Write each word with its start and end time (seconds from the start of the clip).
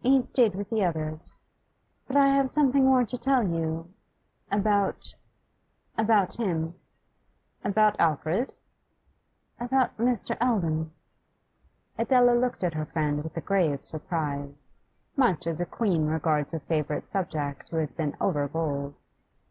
He 0.00 0.22
stayed 0.22 0.54
with 0.54 0.70
the 0.70 0.82
others. 0.82 1.34
But 2.06 2.16
I 2.16 2.28
have 2.28 2.48
something 2.48 2.82
more 2.86 3.04
to 3.04 3.16
tell 3.18 3.46
you, 3.46 3.92
about 4.50 5.14
about 5.98 6.40
him.' 6.40 6.74
'About 7.62 8.00
Alfred?' 8.00 8.54
'About 9.60 9.94
Mr. 9.98 10.34
Eldon.' 10.40 10.92
Adela 11.98 12.30
looked 12.32 12.64
at 12.64 12.72
her 12.72 12.86
friend 12.86 13.22
with 13.22 13.36
a 13.36 13.42
grave 13.42 13.84
surprise, 13.84 14.78
much 15.14 15.46
as 15.46 15.60
a 15.60 15.66
queen 15.66 16.06
regards 16.06 16.54
a 16.54 16.60
favourite 16.60 17.10
subject 17.10 17.68
who 17.68 17.76
has 17.76 17.92
been 17.92 18.16
over 18.18 18.48
bold. 18.48 18.94